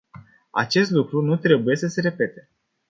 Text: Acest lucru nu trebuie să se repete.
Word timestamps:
Acest 0.51 0.91
lucru 0.91 1.21
nu 1.21 1.37
trebuie 1.37 1.75
să 1.75 1.87
se 1.87 2.01
repete. 2.01 2.49